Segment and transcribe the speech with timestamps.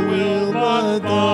[0.00, 1.33] Will but thine.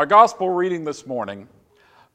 [0.00, 1.46] Our gospel reading this morning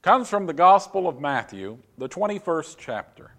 [0.02, 3.30] comes from the Gospel of Matthew, the 21st chapter.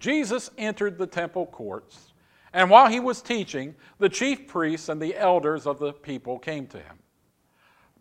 [0.00, 2.12] Jesus entered the temple courts,
[2.52, 6.66] and while he was teaching, the chief priests and the elders of the people came
[6.66, 6.98] to him.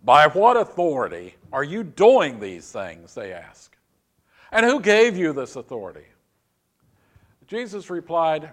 [0.03, 3.13] By what authority are you doing these things?
[3.13, 3.75] They asked.
[4.51, 6.07] And who gave you this authority?
[7.45, 8.49] Jesus replied,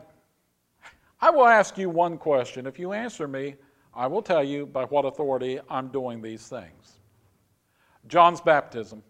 [1.22, 2.66] I will ask you one question.
[2.66, 3.54] If you answer me,
[3.94, 6.98] I will tell you by what authority I'm doing these things.
[8.06, 9.02] John's baptism.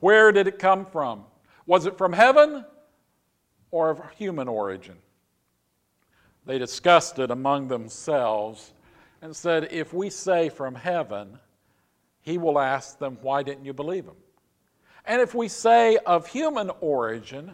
[0.00, 1.24] Where did it come from?
[1.66, 2.64] Was it from heaven
[3.70, 4.96] or of human origin?
[6.46, 8.72] They discussed it among themselves
[9.22, 11.38] and said, If we say from heaven,
[12.20, 14.16] he will ask them, Why didn't you believe him?
[15.06, 17.52] And if we say of human origin,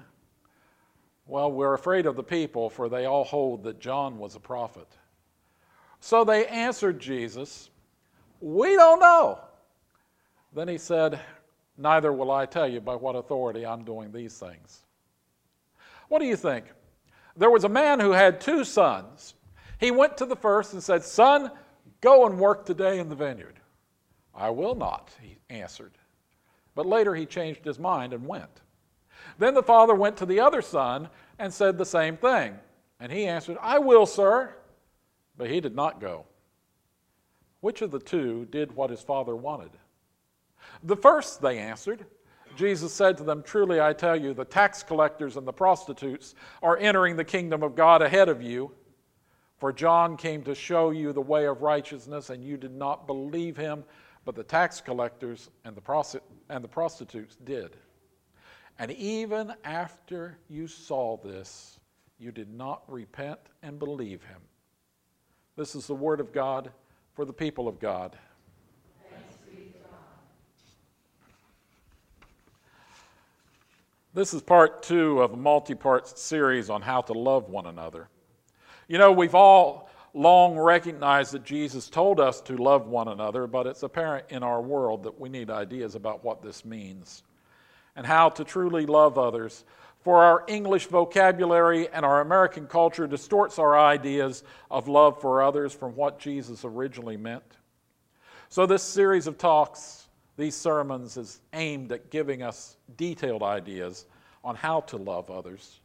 [1.27, 4.89] well, we're afraid of the people, for they all hold that John was a prophet.
[6.01, 7.71] So they answered Jesus,
[8.41, 9.39] We don't know.
[10.55, 11.21] Then he said,
[11.77, 14.81] Neither will I tell you by what authority I'm doing these things.
[16.09, 16.67] What do you think?
[17.37, 19.35] There was a man who had two sons.
[19.79, 21.51] He went to the first and said, Son,
[22.01, 23.61] go and work today in the vineyard.
[24.35, 25.93] I will not, he answered.
[26.75, 28.61] But later he changed his mind and went.
[29.39, 31.09] Then the father went to the other son
[31.39, 32.59] and said the same thing.
[32.99, 34.55] And he answered, I will, sir.
[35.41, 36.27] But he did not go.
[37.61, 39.71] Which of the two did what his father wanted?
[40.83, 42.05] The first, they answered.
[42.57, 46.77] Jesus said to them, Truly I tell you, the tax collectors and the prostitutes are
[46.77, 48.71] entering the kingdom of God ahead of you.
[49.57, 53.57] For John came to show you the way of righteousness, and you did not believe
[53.57, 53.85] him,
[54.27, 56.21] but the tax collectors and the,
[56.51, 57.79] and the prostitutes did.
[58.79, 61.81] And even after you saw this,
[62.19, 64.43] you did not repent and believe him.
[65.61, 66.71] This is the word of God
[67.13, 68.17] for the people of God.
[74.15, 78.09] This is part two of a multi part series on how to love one another.
[78.89, 83.67] You know, we've all long recognized that Jesus told us to love one another, but
[83.67, 87.23] it's apparent in our world that we need ideas about what this means
[87.97, 89.67] and how to truly love others.
[90.03, 95.75] For our English vocabulary and our American culture distorts our ideas of love for others
[95.75, 97.45] from what Jesus originally meant.
[98.49, 104.07] So, this series of talks, these sermons, is aimed at giving us detailed ideas
[104.43, 105.81] on how to love others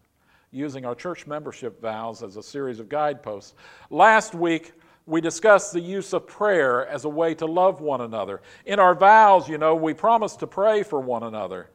[0.56, 3.54] using our church membership vows as a series of guideposts.
[3.90, 4.72] Last week,
[5.06, 8.42] we discussed the use of prayer as a way to love one another.
[8.66, 11.70] In our vows, you know, we promise to pray for one another.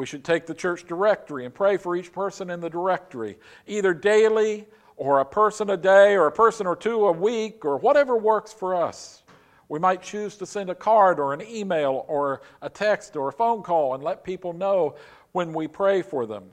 [0.00, 3.36] We should take the church directory and pray for each person in the directory,
[3.66, 4.66] either daily
[4.96, 8.50] or a person a day or a person or two a week or whatever works
[8.50, 9.24] for us.
[9.68, 13.32] We might choose to send a card or an email or a text or a
[13.32, 14.94] phone call and let people know
[15.32, 16.44] when we pray for them.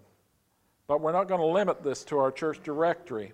[0.86, 3.32] But we're not going to limit this to our church directory.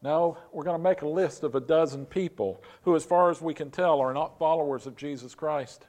[0.00, 3.42] No, we're going to make a list of a dozen people who, as far as
[3.42, 5.84] we can tell, are not followers of Jesus Christ.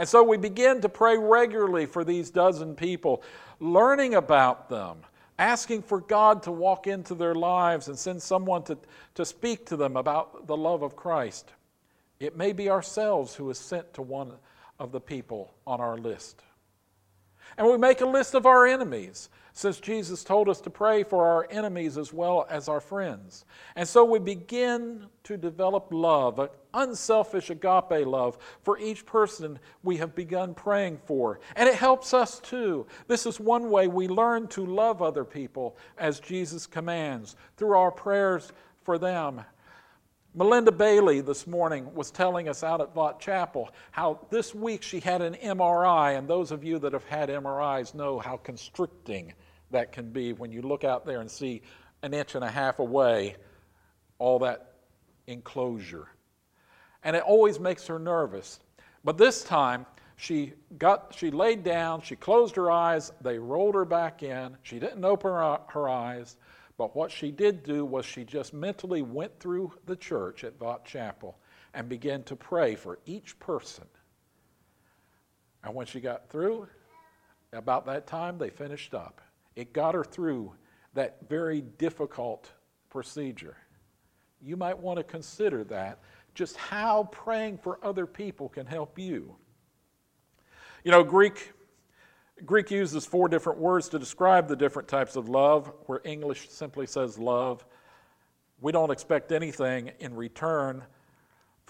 [0.00, 3.22] And so we begin to pray regularly for these dozen people,
[3.58, 5.02] learning about them,
[5.38, 8.78] asking for God to walk into their lives and send someone to,
[9.16, 11.52] to speak to them about the love of Christ.
[12.18, 14.32] It may be ourselves who is sent to one
[14.78, 16.44] of the people on our list.
[17.58, 21.24] And we make a list of our enemies since Jesus told us to pray for
[21.26, 23.44] our enemies as well as our friends.
[23.76, 29.96] And so we begin to develop love, an unselfish agape love for each person we
[29.96, 31.40] have begun praying for.
[31.56, 32.86] And it helps us too.
[33.08, 37.90] This is one way we learn to love other people as Jesus commands through our
[37.90, 39.42] prayers for them.
[40.32, 45.00] Melinda Bailey this morning was telling us out at Vaught Chapel how this week she
[45.00, 49.34] had an MRI, and those of you that have had MRIs know how constricting
[49.72, 51.62] that can be when you look out there and see
[52.02, 53.36] an inch and a half away
[54.20, 54.74] all that
[55.26, 56.06] enclosure.
[57.02, 58.60] And it always makes her nervous.
[59.02, 59.84] But this time,
[60.14, 64.56] she got she laid down, she closed her eyes, they rolled her back in.
[64.62, 66.36] She didn't open her, her eyes,
[66.80, 70.82] but what she did do was she just mentally went through the church at Vaught
[70.86, 71.36] Chapel
[71.74, 73.84] and began to pray for each person.
[75.62, 76.68] And when she got through,
[77.52, 79.20] about that time they finished up.
[79.56, 80.54] It got her through
[80.94, 82.50] that very difficult
[82.88, 83.58] procedure.
[84.40, 85.98] You might want to consider that,
[86.34, 89.36] just how praying for other people can help you.
[90.84, 91.52] You know, Greek,
[92.46, 96.86] Greek uses four different words to describe the different types of love, where English simply
[96.86, 97.64] says love.
[98.60, 100.84] We don't expect anything in return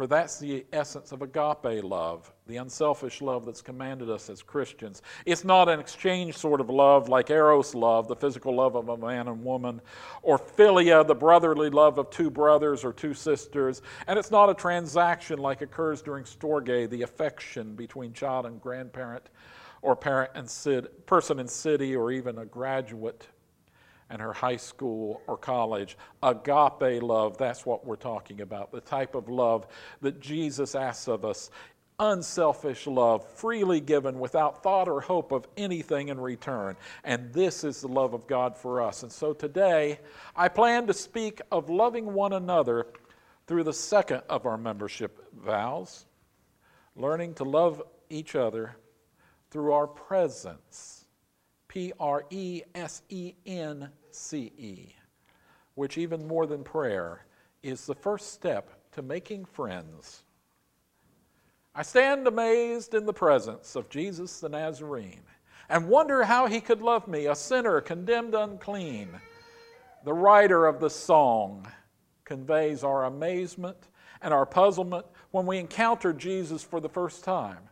[0.01, 5.03] for that's the essence of agape love, the unselfish love that's commanded us as Christians.
[5.27, 8.97] It's not an exchange sort of love like Eros love, the physical love of a
[8.97, 9.83] man and woman,
[10.23, 13.83] or philia, the brotherly love of two brothers or two sisters.
[14.07, 19.29] And it's not a transaction like occurs during storge, the affection between child and grandparent,
[19.83, 20.49] or parent and
[21.07, 23.27] person in city, or even a graduate
[24.11, 25.97] and her high school or college.
[26.23, 28.73] Agape love, that's what we're talking about.
[28.73, 29.67] The type of love
[30.01, 31.51] that Jesus asks of us.
[31.99, 36.77] Unselfish love, freely given without thought or hope of anything in return.
[37.05, 39.03] And this is the love of God for us.
[39.03, 40.01] And so today,
[40.35, 42.87] I plan to speak of loving one another
[43.47, 46.07] through the second of our membership vows
[46.97, 48.77] learning to love each other
[49.51, 51.05] through our presence.
[51.69, 54.97] P R E S E N C E,
[55.75, 57.27] which, even more than prayer,
[57.63, 60.25] is the first step to making friends.
[61.73, 65.23] I stand amazed in the presence of Jesus the Nazarene
[65.69, 69.09] and wonder how he could love me, a sinner condemned unclean.
[70.05, 71.69] The writer of the song
[72.25, 73.77] conveys our amazement
[74.21, 77.70] and our puzzlement when we encounter Jesus for the first time.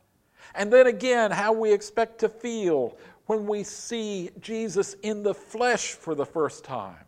[0.54, 2.96] And then again, how we expect to feel
[3.26, 7.04] when we see Jesus in the flesh for the first time.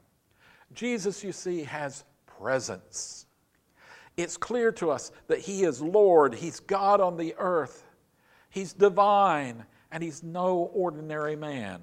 [0.74, 3.26] Jesus, you see, has presence.
[4.16, 7.84] It's clear to us that He is Lord, He's God on the earth,
[8.50, 11.80] He's divine, and He's no ordinary man.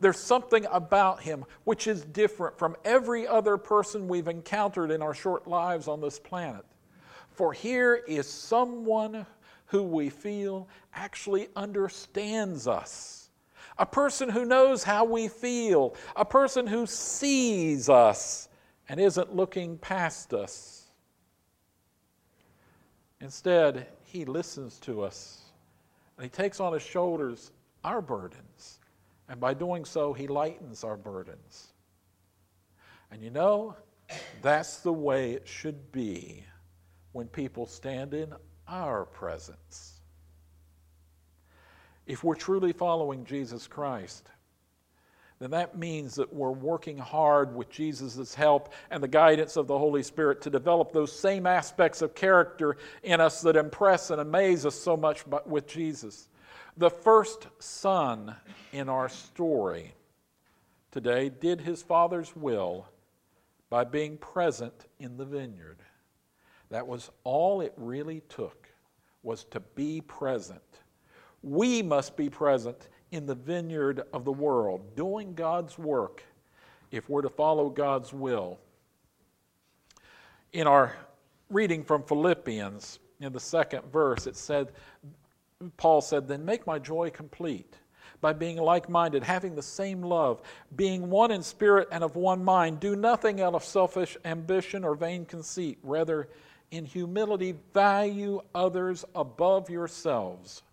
[0.00, 5.14] There's something about Him which is different from every other person we've encountered in our
[5.14, 6.64] short lives on this planet.
[7.30, 9.26] For here is someone
[9.74, 13.28] who we feel actually understands us
[13.76, 18.48] a person who knows how we feel, a person who sees us
[18.88, 20.92] and isn't looking past us.
[23.20, 25.40] Instead, he listens to us
[26.16, 27.50] and he takes on his shoulders
[27.82, 28.78] our burdens.
[29.28, 31.72] And by doing so, he lightens our burdens.
[33.10, 33.74] And you know,
[34.40, 36.44] that's the way it should be
[37.10, 38.32] when people stand in
[38.68, 39.94] our presence
[42.06, 44.28] if we're truly following Jesus Christ,
[45.38, 49.78] then that means that we're working hard with Jesus' help and the guidance of the
[49.78, 54.64] Holy Spirit to develop those same aspects of character in us that impress and amaze
[54.64, 56.28] us so much with Jesus.
[56.76, 58.34] The first son
[58.72, 59.94] in our story
[60.92, 62.86] today did his father's will
[63.70, 65.78] by being present in the vineyard.
[66.74, 68.68] That was all it really took
[69.22, 70.60] was to be present
[71.40, 76.24] We must be present in the vineyard of the world, doing God's work
[76.90, 78.58] if we're to follow God's will.
[80.52, 80.96] In our
[81.48, 84.72] reading from Philippians, in the second verse, it said,
[85.76, 87.76] Paul said, Then make my joy complete
[88.20, 90.42] by being like minded, having the same love,
[90.74, 92.80] being one in spirit and of one mind.
[92.80, 95.78] Do nothing out of selfish ambition or vain conceit.
[95.84, 96.28] Rather,
[96.74, 100.64] in humility, value others above yourselves,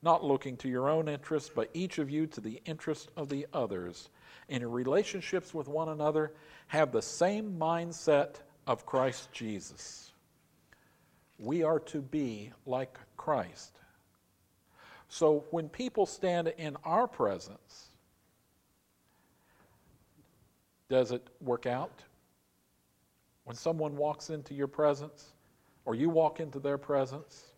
[0.00, 3.44] not looking to your own interests, but each of you to the interest of the
[3.52, 4.08] others.
[4.48, 6.32] In your relationships with one another,
[6.68, 8.36] have the same mindset
[8.68, 10.12] of Christ Jesus.
[11.40, 13.80] We are to be like Christ.
[15.08, 17.90] So when people stand in our presence,
[20.88, 22.00] does it work out?
[23.44, 25.31] When someone walks into your presence,
[25.84, 27.52] or you walk into their presence,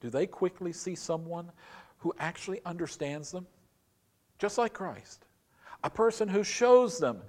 [0.00, 1.50] do they quickly see someone
[1.98, 3.46] who actually understands them?
[4.38, 5.24] Just like Christ.
[5.84, 7.20] A person who shows them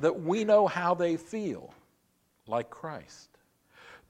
[0.00, 1.74] that we know how they feel,
[2.46, 3.28] like Christ.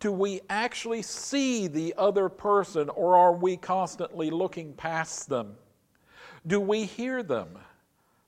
[0.01, 5.57] Do we actually see the other person or are we constantly looking past them?
[6.47, 7.59] Do we hear them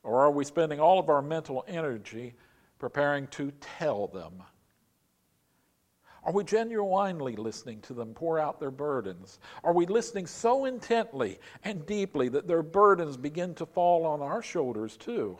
[0.02, 2.34] or are we spending all of our mental energy
[2.80, 4.42] preparing to tell them?
[6.24, 9.38] Are we genuinely listening to them pour out their burdens?
[9.64, 14.42] Are we listening so intently and deeply that their burdens begin to fall on our
[14.42, 15.38] shoulders too?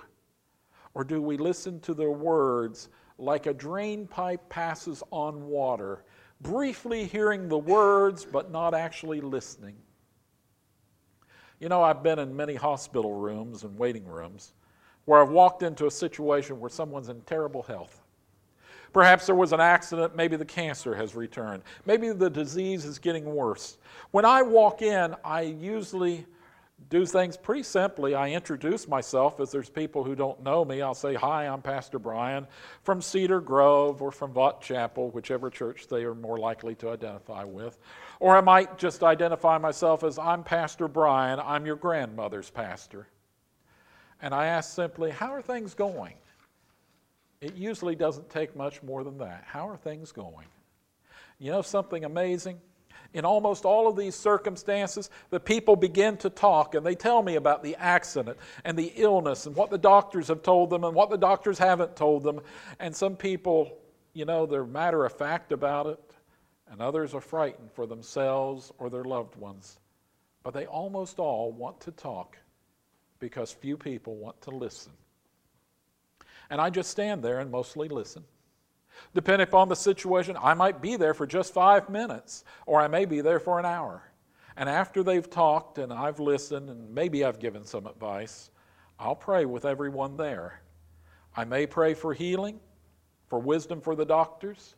[0.95, 6.05] Or do we listen to their words like a drain pipe passes on water
[6.41, 9.77] briefly hearing the words but not actually listening.
[11.59, 14.55] You know, I've been in many hospital rooms and waiting rooms
[15.05, 18.00] where I've walked into a situation where someone's in terrible health.
[18.93, 23.25] Perhaps there was an accident, maybe the cancer has returned, maybe the disease is getting
[23.25, 23.79] worse.
[24.11, 26.27] When I walk in, I usually
[26.89, 28.15] do things pretty simply.
[28.15, 30.81] I introduce myself as there's people who don't know me.
[30.81, 32.47] I'll say, Hi, I'm Pastor Brian
[32.83, 37.45] from Cedar Grove or from Vaught Chapel, whichever church they are more likely to identify
[37.45, 37.79] with.
[38.19, 43.07] Or I might just identify myself as, I'm Pastor Brian, I'm your grandmother's pastor.
[44.23, 46.15] And I ask simply, How are things going?
[47.41, 49.45] It usually doesn't take much more than that.
[49.47, 50.47] How are things going?
[51.39, 52.61] You know something amazing?
[53.15, 57.37] In almost all of these circumstances, the people begin to talk and they tell me
[57.37, 61.11] about the accident and the illness and what the doctors have told them and what
[61.11, 62.41] the doctors haven't told them.
[62.79, 63.79] And some people,
[64.13, 65.99] you know, they're matter of fact about it,
[66.71, 69.81] and others are frightened for themselves or their loved ones.
[70.45, 72.37] But they almost all want to talk
[73.19, 74.93] because few people want to listen.
[76.50, 78.25] And I just stand there and mostly listen.
[79.14, 83.04] Depending upon the situation, I might be there for just five minutes, or I may
[83.04, 84.02] be there for an hour.
[84.57, 88.50] And after they've talked and I've listened and maybe I've given some advice,
[88.99, 90.61] I'll pray with everyone there.
[91.37, 92.61] I may pray for healing,
[93.28, 94.75] for wisdom for the doctors,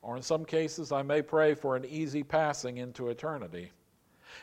[0.00, 3.72] or in some cases, I may pray for an easy passing into eternity.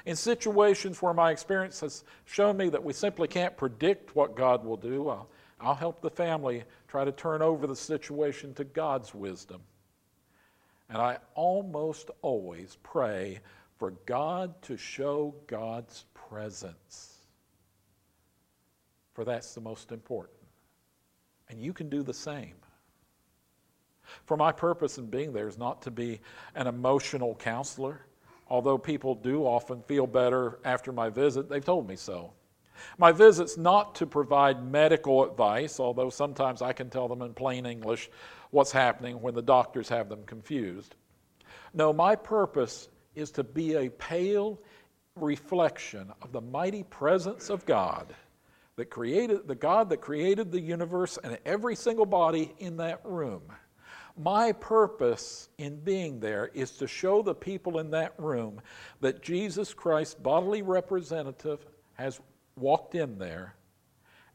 [0.05, 4.65] In situations where my experience has shown me that we simply can't predict what God
[4.65, 5.25] will do,
[5.59, 9.61] I'll help the family try to turn over the situation to God's wisdom.
[10.89, 13.39] And I almost always pray
[13.77, 17.17] for God to show God's presence.
[19.13, 20.37] For that's the most important.
[21.49, 22.55] And you can do the same.
[24.25, 26.19] For my purpose in being there is not to be
[26.53, 28.05] an emotional counselor,
[28.47, 31.49] although people do often feel better after my visit.
[31.49, 32.33] They've told me so.
[32.97, 37.65] My visit's not to provide medical advice, although sometimes I can tell them in plain
[37.65, 38.09] English
[38.51, 40.95] what's happening when the doctors have them confused.
[41.73, 44.59] No, my purpose is to be a pale
[45.15, 48.13] reflection of the mighty presence of God
[48.75, 53.41] that created the God that created the universe and every single body in that room.
[54.17, 58.61] My purpose in being there is to show the people in that room
[59.01, 61.65] that Jesus Christ, bodily representative,
[61.95, 62.19] has
[62.55, 63.55] walked in there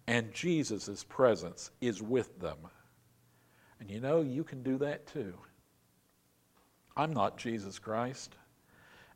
[0.06, 2.56] and Jesus' presence is with them.
[3.78, 5.34] And you know, you can do that too.
[6.96, 8.34] I'm not Jesus Christ.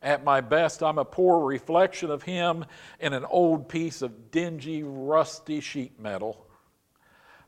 [0.01, 2.65] At my best, I'm a poor reflection of Him
[2.99, 6.47] in an old piece of dingy, rusty sheet metal.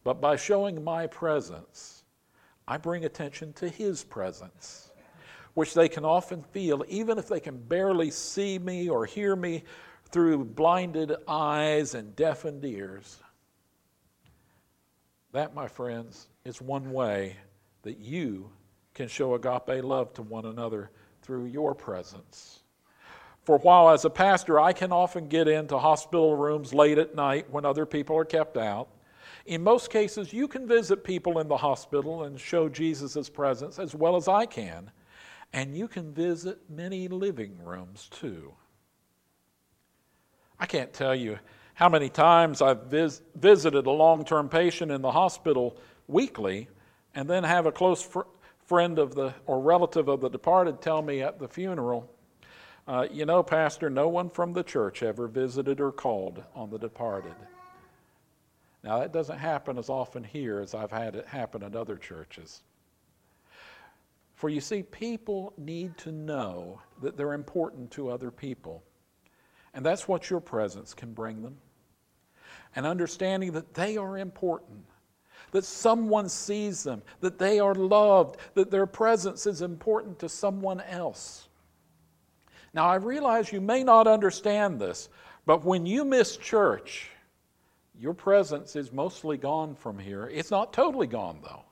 [0.04, 2.04] But by showing my presence,
[2.68, 4.92] I bring attention to His presence,
[5.54, 9.64] which they can often feel, even if they can barely see me or hear me
[10.08, 13.18] through blinded eyes and deafened ears.
[15.34, 17.36] That, my friends, is one way
[17.84, 18.50] that you
[18.94, 20.90] can show agape love to one another
[21.22, 22.62] through your presence.
[23.44, 27.50] For while as a pastor I can often get into hospital rooms late at night
[27.50, 28.90] when other people are kept out,
[29.46, 33.96] in most cases you can visit people in the hospital and show Jesus' presence as
[33.96, 34.92] well as I can,
[35.54, 38.54] and you can visit many living rooms too.
[40.60, 41.40] I can't tell you
[41.74, 46.68] how many times I've vis- visited a long term patient in the hospital weekly
[47.14, 48.22] and then have a close fr-
[48.66, 52.12] friend of the or relative of the departed tell me at the funeral,
[52.88, 56.80] uh, you know, Pastor, no one from the church ever visited or called on the
[56.80, 57.36] departed.
[58.84, 62.62] Now, that doesn't happen as often here as I've had it happen at other churches.
[64.36, 68.84] For you see, people need to know that they're important to other people.
[69.78, 71.56] And that's what your presence can bring them.
[72.76, 74.84] And understanding that they are important,
[75.52, 80.82] that someone sees them, that they are loved, that their presence is important to someone
[80.82, 81.48] else.
[82.74, 85.10] Now, I realize you may not understand this,
[85.46, 87.12] but when you miss church,
[88.00, 90.28] your presence is mostly gone from here.
[90.34, 91.67] It's not totally gone, though.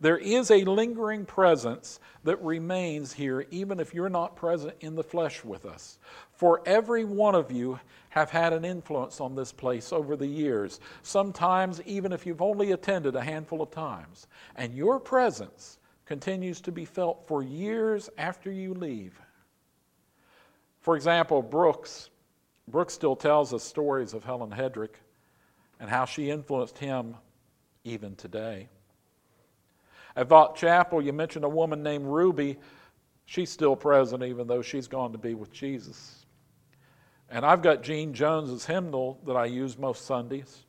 [0.00, 5.02] There is a lingering presence that remains here, even if you're not present in the
[5.02, 5.98] flesh with us.
[6.32, 7.78] For every one of you
[8.10, 12.72] have had an influence on this place over the years, sometimes even if you've only
[12.72, 14.26] attended a handful of times.
[14.56, 19.20] And your presence continues to be felt for years after you leave.
[20.80, 22.10] For example, Brooks.
[22.68, 24.96] Brooks still tells us stories of Helen Hedrick
[25.80, 27.16] and how she influenced him
[27.84, 28.68] even today.
[30.16, 32.58] At Vaught Chapel, you mentioned a woman named Ruby.
[33.26, 36.24] She's still present, even though she's gone to be with Jesus.
[37.30, 40.64] And I've got Gene Jones's hymnal that I use most Sundays.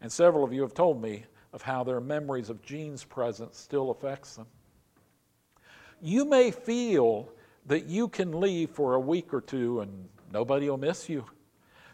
[0.00, 3.90] And several of you have told me of how their memories of Gene's presence still
[3.90, 4.46] affects them.
[6.00, 7.30] You may feel
[7.66, 11.24] that you can leave for a week or two and nobody will miss you.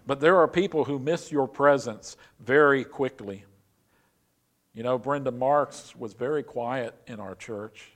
[0.06, 3.44] But there are people who miss your presence very quickly.
[4.74, 7.92] You know, Brenda Marks was very quiet in our church,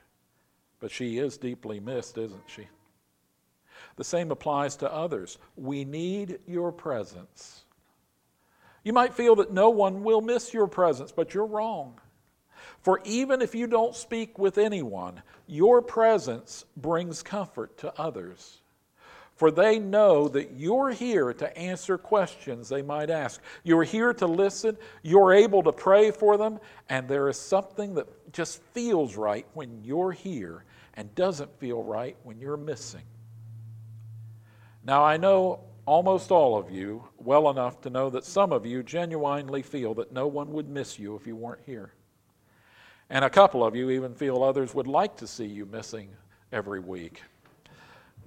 [0.79, 2.67] but she is deeply missed, isn't she?
[3.95, 5.39] The same applies to others.
[5.55, 7.63] We need your presence.
[8.83, 11.99] You might feel that no one will miss your presence, but you're wrong.
[12.81, 18.61] For even if you don't speak with anyone, your presence brings comfort to others
[19.37, 23.39] for they know that you're here to answer questions they might ask.
[23.63, 28.33] You're here to listen, you're able to pray for them, and there is something that
[28.33, 33.03] just feels right when you're here and doesn't feel right when you're missing.
[34.83, 38.81] Now, I know almost all of you well enough to know that some of you
[38.81, 41.93] genuinely feel that no one would miss you if you weren't here.
[43.11, 46.09] And a couple of you even feel others would like to see you missing
[46.51, 47.21] every week.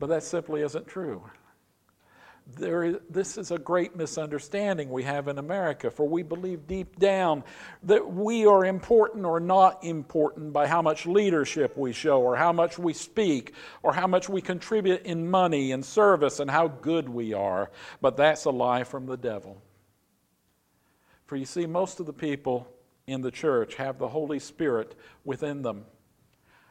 [0.00, 1.22] But that simply isn't true.
[2.56, 7.44] There, this is a great misunderstanding we have in America, for we believe deep down
[7.84, 12.50] that we are important or not important by how much leadership we show, or how
[12.50, 17.08] much we speak, or how much we contribute in money and service, and how good
[17.08, 17.70] we are.
[18.00, 19.62] But that's a lie from the devil.
[21.26, 22.66] For you see, most of the people
[23.06, 25.84] in the church have the Holy Spirit within them.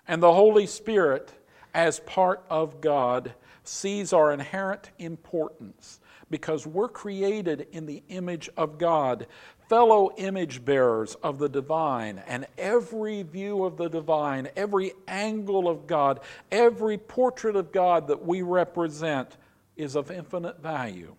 [0.08, 1.32] And the Holy Spirit
[1.74, 8.78] as part of God sees our inherent importance because we're created in the image of
[8.78, 9.28] God,
[9.68, 15.88] fellow image bearers of the divine, and every view of the divine, every angle of
[15.88, 16.20] God,
[16.52, 19.38] every portrait of God that we represent
[19.76, 21.16] is of infinite value.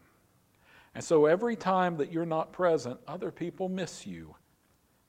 [0.95, 4.35] And so every time that you're not present, other people miss you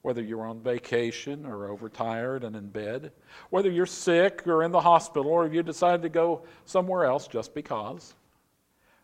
[0.01, 3.11] whether you're on vacation or overtired and in bed,
[3.49, 7.27] whether you're sick or in the hospital, or if you decided to go somewhere else
[7.27, 8.15] just because.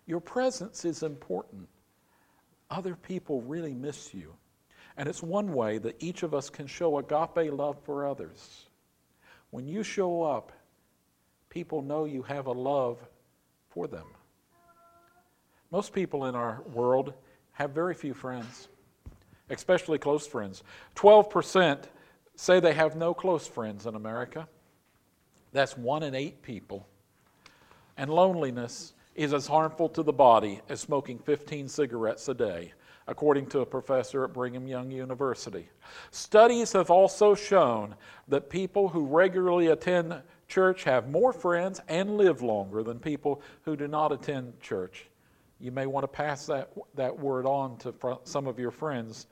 [0.06, 1.68] Your presence is important.
[2.70, 4.34] Other people really miss you.
[4.96, 8.66] And it's one way that each of us can show agape love for others.
[9.52, 10.52] When you show up,
[11.50, 12.98] people know you have a love
[13.70, 14.08] for them.
[15.70, 17.14] Most people in our world
[17.52, 18.70] have very few friends
[19.50, 20.64] especially close friends.
[20.96, 21.84] 12%
[22.36, 24.48] say they have no close friends in America.
[25.52, 26.88] That's one in eight people.
[27.98, 32.74] And loneliness is as harmful to the body as smoking 15 cigarettes a day,
[33.08, 35.68] according to a professor at Brigham Young University.
[36.12, 37.96] Studies have also shown
[38.28, 43.76] that people who regularly attend church have more friends and live longer than people who
[43.76, 45.08] do not attend church.
[45.60, 49.26] You may want to pass that, that word on to fr- some of your friends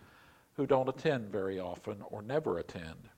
[0.56, 3.10] who don't attend very often or never attend.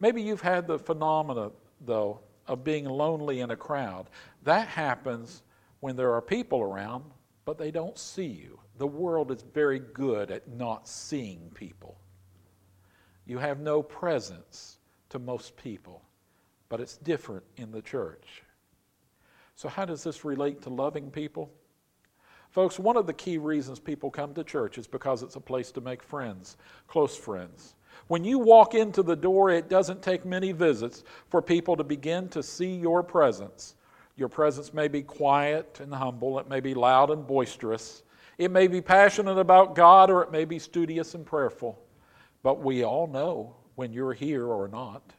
[0.00, 4.08] Maybe you've had the phenomena, though, of being lonely in a crowd.
[4.44, 5.42] That happens
[5.80, 7.04] when there are people around,
[7.44, 8.58] but they don't see you.
[8.78, 11.98] The world is very good at not seeing people.
[13.24, 16.02] You have no presence to most people,
[16.68, 18.42] but it's different in the church.
[19.54, 21.50] So, how does this relate to loving people?
[22.56, 25.70] Folks, one of the key reasons people come to church is because it's a place
[25.72, 26.56] to make friends,
[26.88, 27.74] close friends.
[28.06, 32.30] When you walk into the door, it doesn't take many visits for people to begin
[32.30, 33.74] to see your presence.
[34.16, 38.04] Your presence may be quiet and humble, it may be loud and boisterous,
[38.38, 41.78] it may be passionate about God, or it may be studious and prayerful.
[42.42, 45.12] But we all know when you're here or not.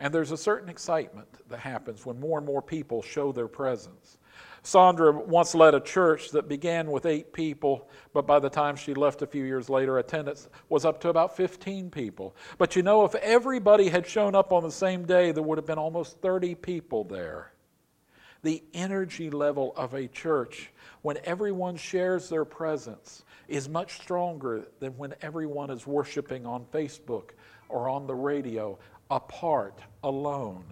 [0.00, 4.16] And there's a certain excitement that happens when more and more people show their presence.
[4.62, 8.92] Sandra once led a church that began with eight people, but by the time she
[8.92, 12.36] left a few years later, attendance was up to about 15 people.
[12.58, 15.66] But you know, if everybody had shown up on the same day, there would have
[15.66, 17.52] been almost 30 people there.
[18.42, 20.70] The energy level of a church,
[21.02, 27.30] when everyone shares their presence, is much stronger than when everyone is worshiping on Facebook
[27.68, 28.78] or on the radio,
[29.10, 30.64] apart, alone.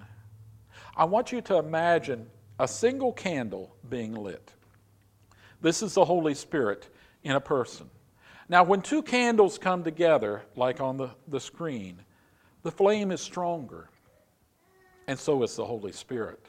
[0.96, 4.52] I want you to imagine a single candle being lit.
[5.60, 6.88] This is the Holy Spirit
[7.22, 7.90] in a person.
[8.48, 12.00] Now, when two candles come together, like on the, the screen,
[12.62, 13.88] the flame is stronger,
[15.06, 16.44] and so is the Holy Spirit.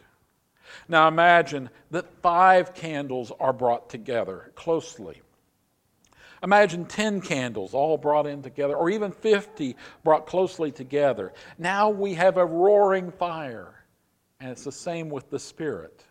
[0.88, 5.22] Now, imagine that five candles are brought together closely.
[6.44, 11.34] Imagine 10 candles all brought in together, or even 50 brought closely together.
[11.58, 13.74] Now we have a roaring fire.
[14.40, 16.04] And it's the same with the Spirit.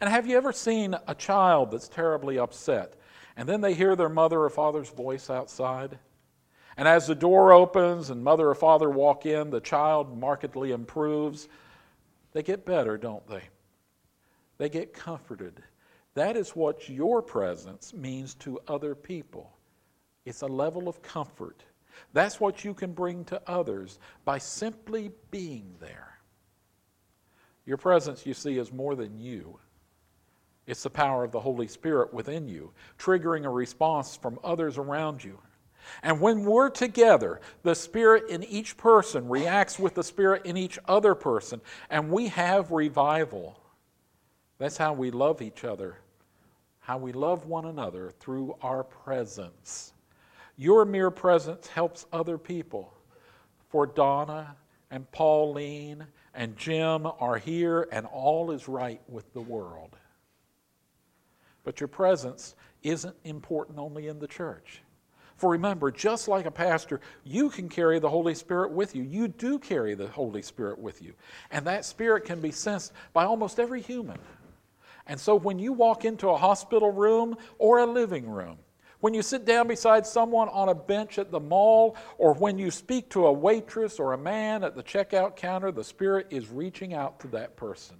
[0.00, 2.96] And have you ever seen a child that's terribly upset,
[3.36, 5.98] and then they hear their mother or father's voice outside?
[6.76, 11.48] And as the door opens and mother or father walk in, the child markedly improves.
[12.32, 13.42] They get better, don't they?
[14.58, 15.62] They get comforted.
[16.14, 19.50] That is what your presence means to other people.
[20.24, 21.62] It's a level of comfort.
[22.12, 26.11] That's what you can bring to others by simply being there.
[27.64, 29.58] Your presence, you see, is more than you.
[30.66, 35.22] It's the power of the Holy Spirit within you, triggering a response from others around
[35.22, 35.38] you.
[36.02, 40.78] And when we're together, the Spirit in each person reacts with the Spirit in each
[40.86, 43.58] other person, and we have revival.
[44.58, 45.98] That's how we love each other,
[46.78, 49.92] how we love one another through our presence.
[50.56, 52.94] Your mere presence helps other people.
[53.70, 54.54] For Donna
[54.90, 59.96] and Pauline and Jim are here, and all is right with the world.
[61.64, 64.82] But your presence isn't important only in the church.
[65.36, 69.02] For remember, just like a pastor, you can carry the Holy Spirit with you.
[69.02, 71.14] You do carry the Holy Spirit with you.
[71.50, 74.18] And that Spirit can be sensed by almost every human.
[75.06, 78.58] And so when you walk into a hospital room or a living room,
[79.02, 82.70] when you sit down beside someone on a bench at the mall, or when you
[82.70, 86.94] speak to a waitress or a man at the checkout counter, the Spirit is reaching
[86.94, 87.96] out to that person.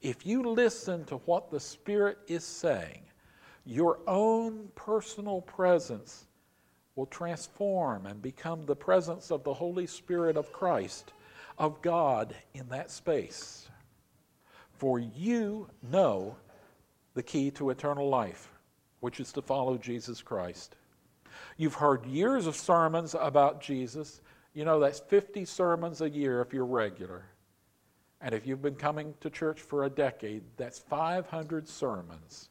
[0.00, 3.02] If you listen to what the Spirit is saying,
[3.66, 6.24] your own personal presence
[6.96, 11.12] will transform and become the presence of the Holy Spirit of Christ,
[11.58, 13.68] of God in that space.
[14.72, 16.36] For you know
[17.12, 18.51] the key to eternal life,
[19.02, 20.76] which is to follow Jesus Christ.
[21.56, 24.20] You've heard years of sermons about Jesus.
[24.54, 27.24] You know, that's 50 sermons a year if you're regular.
[28.20, 32.48] And if you've been coming to church for a decade, that's 500 sermons.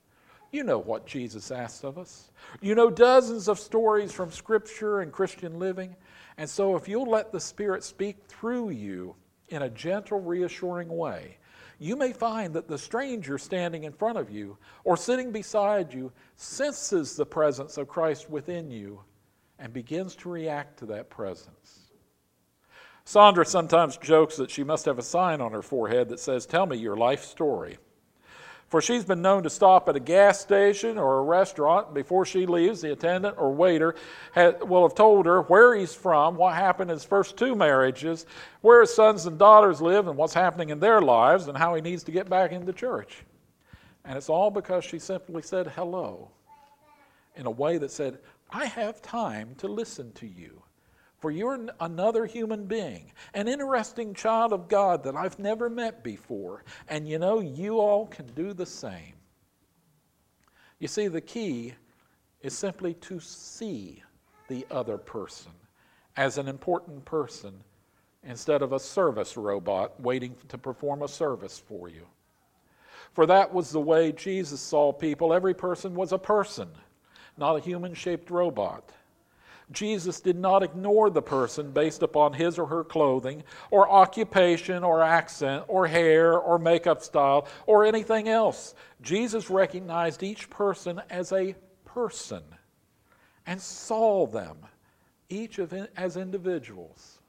[0.51, 2.31] You know what Jesus asked of us.
[2.59, 5.95] You know dozens of stories from Scripture and Christian living.
[6.37, 9.15] And so, if you'll let the Spirit speak through you
[9.47, 11.37] in a gentle, reassuring way,
[11.81, 16.11] you may find that the stranger standing in front of you or sitting beside you
[16.35, 19.01] senses the presence of Christ within you
[19.57, 21.91] and begins to react to that presence.
[23.03, 26.67] Sandra sometimes jokes that she must have a sign on her forehead that says, Tell
[26.67, 27.79] me your life story.
[28.71, 31.93] For she's been known to stop at a gas station or a restaurant.
[31.93, 33.95] Before she leaves, the attendant or waiter
[34.33, 38.25] will have told her where he's from, what happened in his first two marriages,
[38.61, 41.81] where his sons and daughters live, and what's happening in their lives, and how he
[41.81, 43.23] needs to get back into church.
[44.05, 46.31] And it's all because she simply said hello
[47.35, 50.63] in a way that said, I have time to listen to you
[51.21, 56.63] for you're another human being, an interesting child of God that I've never met before.
[56.89, 59.13] And you know, you all can do the same.
[60.79, 61.75] You see, the key
[62.41, 64.01] is simply to see
[64.47, 65.51] the other person
[66.17, 67.53] as an important person
[68.23, 72.07] instead of a service robot waiting to perform a service for you.
[73.13, 75.33] For that was the way Jesus saw people.
[75.33, 76.69] Every person was a person,
[77.37, 78.91] not a human shaped robot.
[79.71, 85.01] Jesus did not ignore the person based upon his or her clothing, or occupation, or
[85.01, 88.75] accent, or hair, or makeup style, or anything else.
[89.01, 91.55] Jesus recognized each person as a
[91.85, 92.43] person
[93.45, 94.57] and saw them,
[95.29, 97.19] each of as individuals.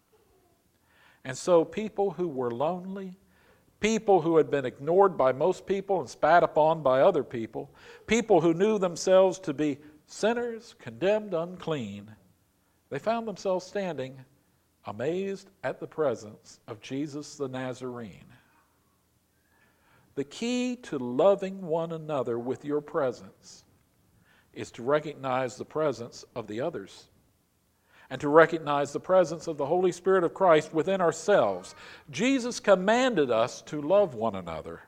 [1.25, 3.19] And so, people who were lonely,
[3.79, 7.71] people who had been ignored by most people and spat upon by other people,
[8.07, 12.15] people who knew themselves to be sinners, condemned, unclean,
[12.93, 14.15] they found themselves standing
[14.85, 18.27] amazed at the presence of Jesus the Nazarene.
[20.15, 23.65] The key to loving one another with your presence
[24.53, 27.07] is to recognize the presence of the others
[28.11, 31.75] and to recognize the presence of the Holy Spirit of Christ within ourselves.
[32.11, 34.83] Jesus commanded us to love one another.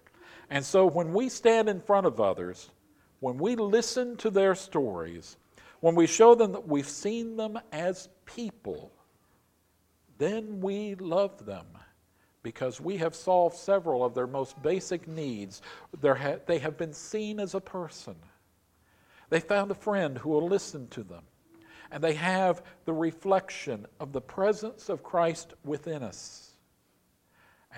[0.51, 2.69] And so when we stand in front of others,
[3.21, 5.38] when we listen to their stories,
[5.85, 8.90] when we show them that we've seen them as people,
[10.16, 11.66] then we love them
[12.42, 15.61] because we have solved several of their most basic needs.
[16.01, 18.16] they have been seen as a person.
[19.29, 21.25] They found a friend who will listen to them
[21.90, 26.53] and they have the reflection of the presence of Christ within us.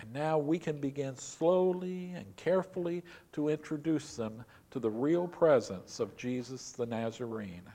[0.00, 5.98] And now we can begin slowly and carefully to introduce them to the real presence
[5.98, 7.68] of Jesus the Nazarene.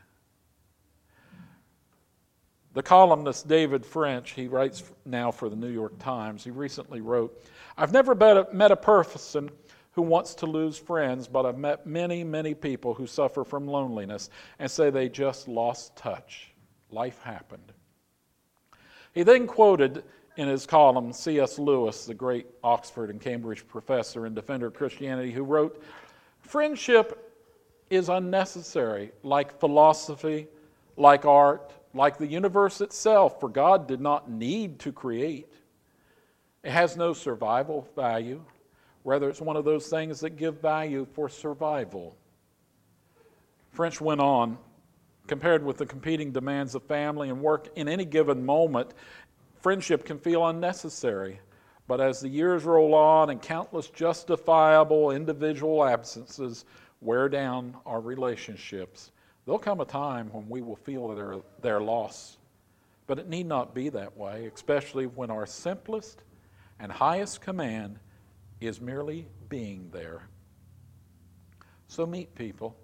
[2.74, 7.44] The columnist David French, he writes now for the New York Times, he recently wrote,
[7.78, 8.16] I've never
[8.54, 9.50] met a person
[9.92, 14.30] who wants to lose friends, but I've met many, many people who suffer from loneliness
[14.60, 16.54] and say they just lost touch.
[16.92, 17.74] Life happened.
[19.14, 20.06] He then quoted
[20.38, 21.60] in his column C.S.
[21.60, 25.84] Lewis, the great Oxford and Cambridge professor and defender of Christianity, who wrote,
[26.40, 27.34] Friendship
[27.90, 30.48] is unnecessary, like philosophy,
[30.96, 35.47] like art, like the universe itself, for God did not need to create.
[36.63, 38.43] It has no survival value.
[39.04, 42.15] Rather, it's one of those things that give value for survival.
[43.71, 44.58] French went on,
[45.27, 48.93] compared with the competing demands of family and work in any given moment,
[49.60, 51.39] friendship can feel unnecessary.
[51.88, 56.65] But as the years roll on and countless justifiable individual absences
[57.01, 59.12] wear down our relationships,
[59.45, 62.38] there'll come a time when we will feel their, their loss.
[63.08, 66.23] But it need not be that way, especially when our simplest
[66.80, 67.99] and highest command
[68.60, 70.23] is merely being there.
[71.88, 72.77] So meet people,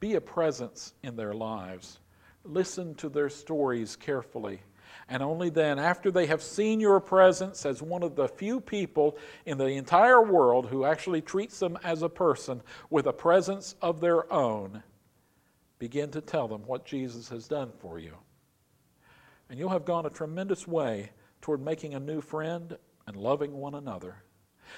[0.00, 1.98] be a presence in their lives,
[2.44, 4.62] listen to their stories carefully.
[5.08, 9.16] And only then, after they have seen your presence as one of the few people
[9.46, 14.00] in the entire world who actually treats them as a person with a presence of
[14.00, 14.82] their own,
[15.82, 18.12] begin to tell them what Jesus has done for you.
[19.50, 23.74] And you'll have gone a tremendous way toward making a new friend and loving one
[23.74, 24.22] another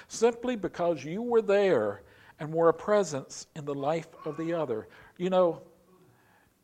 [0.07, 2.01] simply because you were there
[2.39, 4.87] and were a presence in the life of the other.
[5.19, 5.61] You know,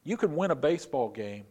[0.04, 1.46] you can win a baseball game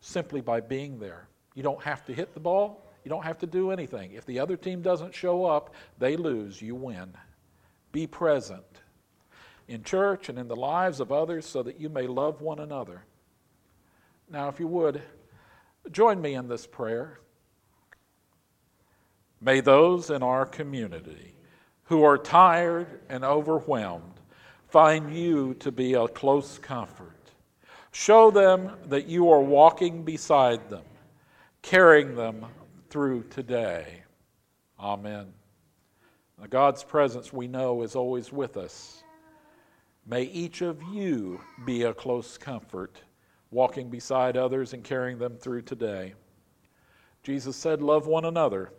[0.00, 1.28] simply by being there.
[1.54, 4.12] You don't have to hit the ball, you don't have to do anything.
[4.12, 7.14] If the other team doesn't show up, they lose, you win.
[7.90, 8.82] Be present
[9.68, 13.04] in church and in the lives of others so that you may love one another.
[14.30, 15.02] Now, if you would,
[15.90, 17.20] join me in this prayer.
[19.40, 21.34] May those in our community
[21.84, 24.20] who are tired and overwhelmed
[24.68, 27.10] find you to be a close comfort.
[27.92, 30.84] Show them that you are walking beside them,
[31.62, 32.46] carrying them
[32.90, 34.02] through today.
[34.80, 35.32] Amen.
[36.50, 39.03] God's presence, we know, is always with us.
[40.06, 43.00] May each of you be a close comfort,
[43.50, 46.12] walking beside others and carrying them through today.
[47.22, 48.70] Jesus said, Love one another.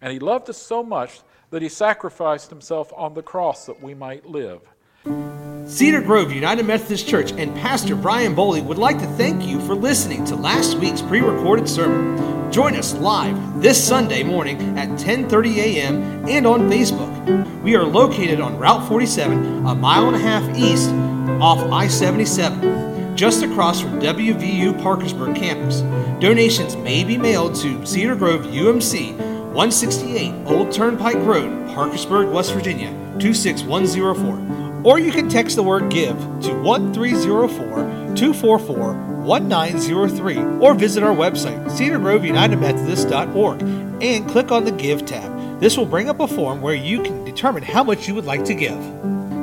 [0.00, 3.92] And he loved us so much that he sacrificed himself on the cross that we
[3.92, 4.62] might live.
[5.66, 9.74] Cedar Grove United Methodist Church and Pastor Brian Boley would like to thank you for
[9.74, 12.50] listening to last week's pre-recorded sermon.
[12.50, 16.26] Join us live this Sunday morning at 10:30 a.m.
[16.28, 17.09] and on Facebook.
[17.62, 20.90] We are located on Route 47, a mile and a half east
[21.40, 25.80] off I-77, just across from WVU Parkersburg campus.
[26.20, 29.16] Donations may be mailed to Cedar Grove UMC
[29.52, 34.82] 168 Old Turnpike Road, Parkersburg, West Virginia 26104.
[34.84, 41.62] Or you can text the word GIVE to 1304 244 1903 or visit our website,
[41.66, 43.62] cedargroveunitedmethodist.org,
[44.02, 45.29] and click on the Give tab.
[45.60, 48.46] This will bring up a form where you can determine how much you would like
[48.46, 48.78] to give.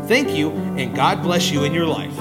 [0.07, 2.17] Thank you, and God bless you in your life.